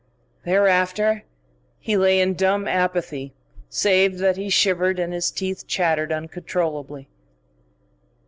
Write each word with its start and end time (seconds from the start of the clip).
Thereafter 0.45 1.25
he 1.77 1.95
lay 1.95 2.19
in 2.21 2.33
dumb 2.33 2.67
apathy, 2.67 3.35
save 3.69 4.17
that 4.17 4.35
he 4.35 4.49
shivered 4.49 4.97
and 4.97 5.13
his 5.13 5.29
teeth 5.29 5.67
chattered 5.67 6.11
uncontrollably. 6.11 7.07